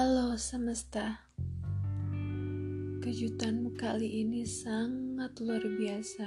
[0.00, 1.28] Halo semesta,
[3.04, 6.24] kejutanmu kali ini sangat luar biasa,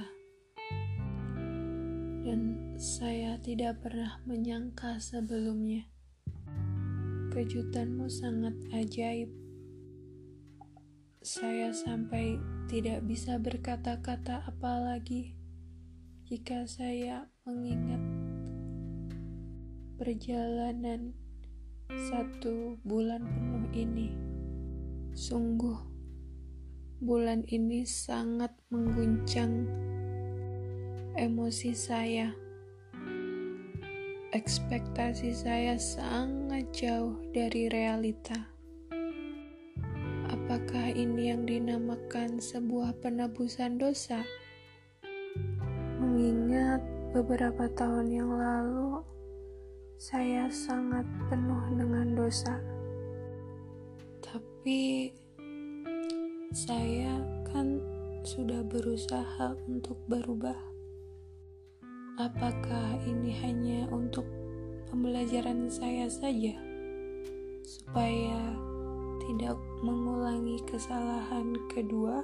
[2.21, 5.89] dan saya tidak pernah menyangka sebelumnya.
[7.33, 9.33] Kejutanmu sangat ajaib.
[11.25, 12.37] Saya sampai
[12.69, 15.33] tidak bisa berkata-kata apalagi
[16.29, 18.05] jika saya mengingat
[19.97, 21.22] perjalanan
[22.09, 24.09] satu bulan penuh ini.
[25.13, 25.77] Sungguh,
[26.97, 29.69] bulan ini sangat mengguncang
[31.13, 32.33] emosi saya.
[34.33, 38.49] Ekspektasi saya sangat jauh dari realita.
[40.33, 44.25] Apakah ini yang dinamakan sebuah penebusan dosa?
[46.01, 46.81] Mengingat
[47.13, 49.05] beberapa tahun yang lalu,
[50.03, 52.59] saya sangat penuh dengan dosa.
[54.19, 55.07] Tapi
[56.51, 57.79] saya kan
[58.27, 60.59] sudah berusaha untuk berubah.
[62.19, 64.27] Apakah ini hanya untuk
[64.91, 66.59] pembelajaran saya saja
[67.63, 68.59] supaya
[69.23, 69.55] tidak
[69.87, 72.19] mengulangi kesalahan kedua?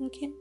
[0.00, 0.32] Mungkin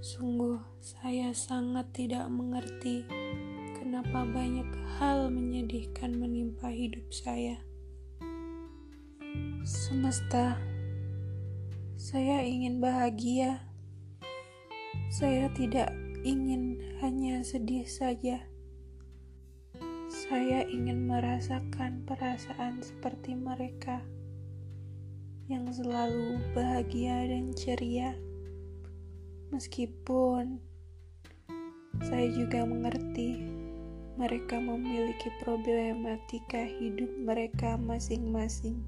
[0.00, 3.04] sungguh saya sangat tidak mengerti
[3.86, 4.66] kenapa banyak
[4.98, 7.62] hal menyedihkan menimpa hidup saya.
[9.62, 10.58] Semesta,
[11.94, 13.62] saya ingin bahagia.
[15.06, 15.94] Saya tidak
[16.26, 18.42] ingin hanya sedih saja.
[20.10, 24.02] Saya ingin merasakan perasaan seperti mereka
[25.46, 28.18] yang selalu bahagia dan ceria,
[29.54, 30.58] meskipun
[32.02, 33.55] saya juga mengerti
[34.16, 38.80] mereka memiliki problematika hidup mereka masing-masing.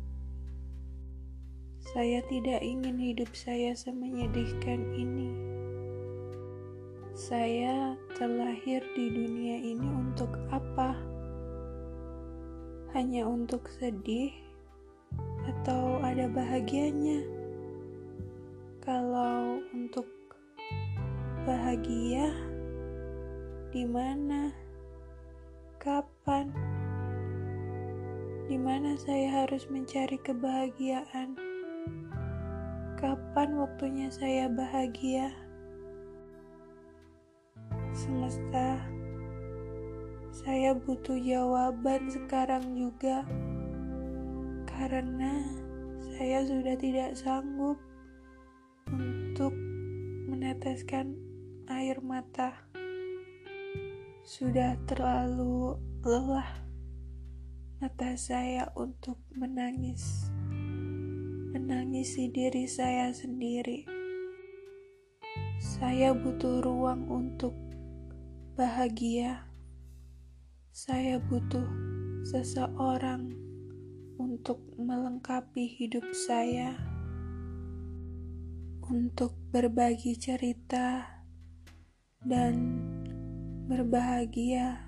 [1.92, 5.28] Saya tidak ingin hidup saya semenyedihkan ini.
[7.12, 10.96] Saya terlahir di dunia ini untuk apa?
[12.96, 14.32] Hanya untuk sedih
[15.44, 17.20] atau ada bahagianya?
[18.80, 20.08] Kalau untuk
[21.44, 22.32] bahagia,
[23.76, 24.67] di mana?
[25.88, 26.52] Kapan?
[28.44, 31.32] Di mana saya harus mencari kebahagiaan?
[33.00, 35.32] Kapan waktunya saya bahagia?
[37.96, 38.84] Semesta,
[40.28, 43.24] saya butuh jawaban sekarang juga,
[44.68, 45.40] karena
[46.20, 47.80] saya sudah tidak sanggup
[48.92, 49.56] untuk
[50.28, 51.16] meneteskan
[51.72, 52.67] air mata.
[54.28, 56.60] Sudah terlalu lelah
[57.80, 60.28] mata saya untuk menangis,
[61.56, 63.88] menangisi diri saya sendiri.
[65.56, 67.56] Saya butuh ruang untuk
[68.52, 69.48] bahagia.
[70.76, 71.64] Saya butuh
[72.28, 73.32] seseorang
[74.20, 76.76] untuk melengkapi hidup saya,
[78.92, 81.16] untuk berbagi cerita,
[82.20, 82.84] dan
[83.68, 84.80] berbahagia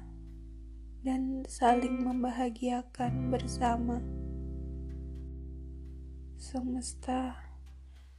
[1.05, 4.01] dan saling membahagiakan bersama.
[6.41, 7.37] Semesta,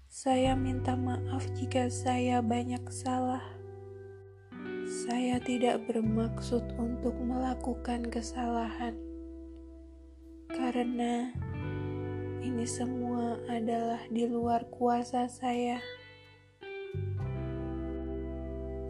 [0.06, 3.42] saya minta maaf jika saya banyak salah.
[4.86, 8.94] Saya tidak bermaksud untuk melakukan kesalahan,
[10.46, 11.34] karena
[12.46, 15.82] ini semua adalah di luar kuasa saya.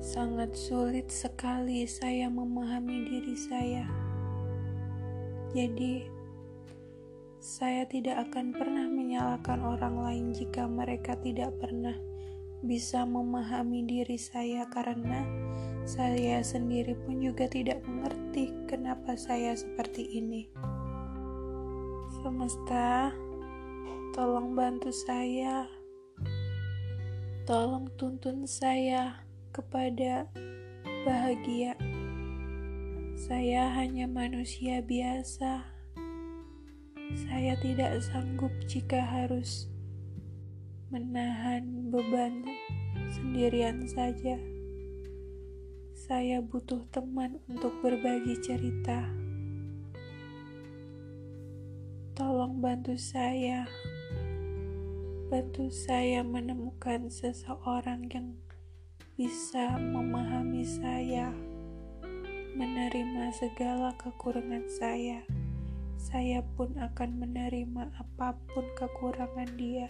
[0.01, 3.85] Sangat sulit sekali saya memahami diri saya.
[5.53, 6.09] Jadi,
[7.37, 11.93] saya tidak akan pernah menyalahkan orang lain jika mereka tidak pernah
[12.65, 15.21] bisa memahami diri saya, karena
[15.85, 20.49] saya sendiri pun juga tidak mengerti kenapa saya seperti ini.
[22.25, 23.13] Semesta,
[24.17, 25.69] tolong bantu saya,
[27.45, 29.20] tolong tuntun saya
[29.51, 30.31] kepada
[31.03, 31.75] bahagia.
[33.19, 35.67] Saya hanya manusia biasa.
[37.27, 39.67] Saya tidak sanggup jika harus
[40.91, 42.43] menahan beban
[43.11, 44.39] sendirian saja.
[45.95, 49.07] Saya butuh teman untuk berbagi cerita.
[52.11, 53.63] Tolong bantu saya,
[55.31, 58.35] bantu saya menemukan seseorang yang
[59.21, 61.29] bisa memahami saya,
[62.57, 65.21] menerima segala kekurangan saya,
[65.93, 69.85] saya pun akan menerima apa pun kekurangan dia.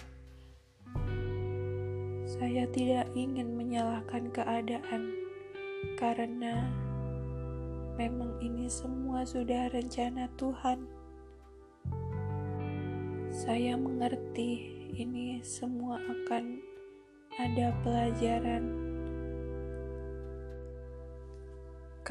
[2.27, 5.15] Saya tidak ingin menyalahkan keadaan
[5.95, 6.67] karena
[7.95, 10.83] memang ini semua sudah rencana Tuhan.
[13.31, 14.59] Saya mengerti
[14.91, 16.59] ini semua akan
[17.39, 18.90] ada pelajaran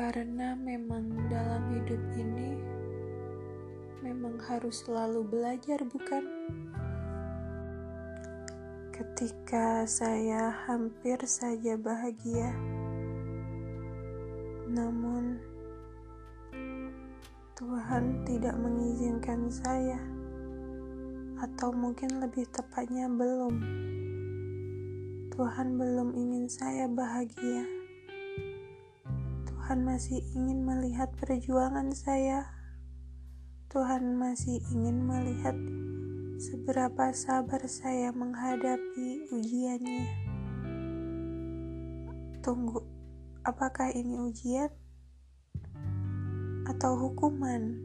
[0.00, 2.56] karena memang dalam hidup ini
[4.00, 6.24] memang harus selalu belajar, bukan?
[8.96, 12.48] Ketika saya hampir saja bahagia,
[14.72, 15.36] namun
[17.60, 20.00] Tuhan tidak mengizinkan saya,
[21.44, 23.52] atau mungkin lebih tepatnya belum.
[25.28, 27.79] Tuhan belum ingin saya bahagia.
[29.70, 32.42] Tuhan masih ingin melihat perjuangan saya
[33.70, 35.54] Tuhan masih ingin melihat
[36.42, 40.10] seberapa sabar saya menghadapi ujiannya.
[42.42, 42.82] Tunggu,
[43.46, 44.74] apakah ini ujian
[46.66, 47.78] atau hukuman?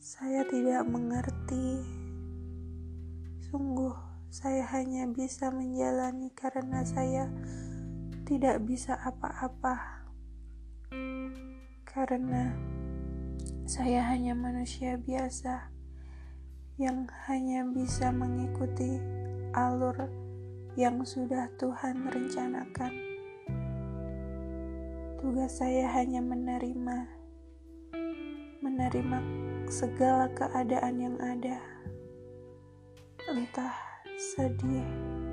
[0.00, 1.84] Saya tidak mengerti.
[3.52, 3.92] Sungguh,
[4.32, 7.28] saya hanya bisa menjalani karena saya
[8.24, 10.04] tidak bisa apa-apa.
[11.84, 12.56] Karena
[13.68, 15.68] saya hanya manusia biasa
[16.80, 18.96] yang hanya bisa mengikuti
[19.52, 20.08] alur
[20.74, 22.92] yang sudah Tuhan rencanakan.
[25.20, 27.08] Tugas saya hanya menerima,
[28.64, 29.18] menerima
[29.68, 31.60] segala keadaan yang ada,
[33.28, 33.76] entah
[34.16, 34.84] sedih,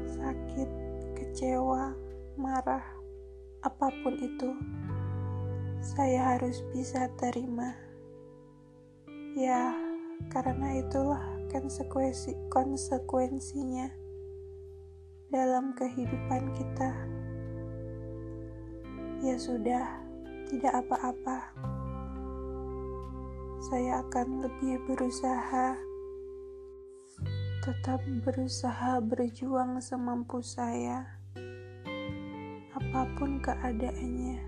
[0.07, 0.69] sakit,
[1.17, 2.83] kecewa, marah,
[3.63, 4.51] apa pun itu.
[5.81, 7.73] Saya harus bisa terima.
[9.33, 9.73] Ya,
[10.29, 13.89] karena itulah konsekuensi konsekuensinya
[15.31, 16.91] dalam kehidupan kita.
[19.23, 19.87] Ya sudah,
[20.51, 21.55] tidak apa-apa.
[23.61, 25.77] Saya akan lebih berusaha
[27.61, 31.20] tetap berusaha berjuang semampu saya,
[32.91, 34.43] apa pun keadaannya,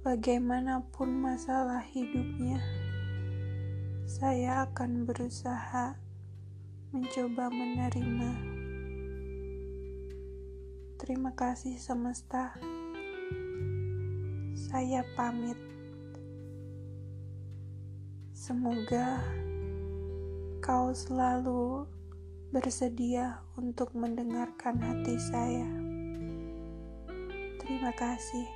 [0.00, 2.56] bagaimanapun masalah hidupnya
[4.08, 5.92] saya akan berusaha
[6.96, 8.32] mencoba menerima.
[10.96, 12.56] Terima kasih semesta.
[14.56, 15.60] Saya pamit.
[18.32, 19.20] Semoga
[20.64, 21.84] kau selalu
[22.56, 25.85] bersedia untuk mendengarkan hati saya.
[27.66, 28.55] Terima kasih.